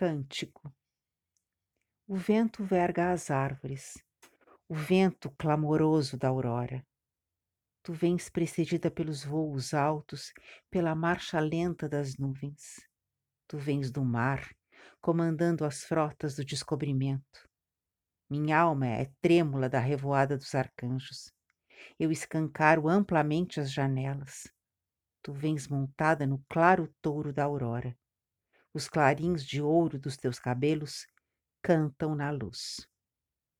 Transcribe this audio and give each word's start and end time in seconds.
Cântico 0.00 0.72
O 2.06 2.14
vento 2.14 2.62
verga 2.62 3.10
as 3.10 3.32
árvores, 3.32 3.94
o 4.68 4.74
vento 4.76 5.28
clamoroso 5.32 6.16
da 6.16 6.28
aurora. 6.28 6.86
Tu 7.82 7.92
vens 7.92 8.30
precedida 8.30 8.92
pelos 8.92 9.24
voos 9.24 9.74
altos, 9.74 10.32
pela 10.70 10.94
marcha 10.94 11.40
lenta 11.40 11.88
das 11.88 12.16
nuvens. 12.16 12.76
Tu 13.48 13.58
vens 13.58 13.90
do 13.90 14.04
mar, 14.04 14.48
comandando 15.00 15.64
as 15.64 15.82
frotas 15.82 16.36
do 16.36 16.44
descobrimento. 16.44 17.50
Minha 18.30 18.60
alma 18.60 18.86
é 18.86 19.10
trêmula 19.20 19.68
da 19.68 19.80
revoada 19.80 20.36
dos 20.36 20.54
arcanjos. 20.54 21.32
Eu 21.98 22.12
escancaro 22.12 22.88
amplamente 22.88 23.58
as 23.58 23.72
janelas. 23.72 24.46
Tu 25.24 25.32
vens 25.32 25.66
montada 25.66 26.24
no 26.24 26.40
claro 26.48 26.86
touro 27.02 27.32
da 27.32 27.42
aurora 27.42 27.98
os 28.78 28.88
clarins 28.88 29.44
de 29.44 29.60
ouro 29.60 29.98
dos 29.98 30.16
teus 30.16 30.38
cabelos 30.38 31.04
cantam 31.60 32.14
na 32.14 32.30
luz. 32.30 32.88